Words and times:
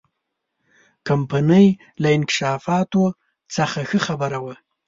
کمپنۍ 1.07 1.67
له 2.01 2.09
انکشافاتو 2.17 3.03
څخه 3.55 3.79
ښه 3.89 3.99
خبره 4.07 4.39
وه. 4.43 4.53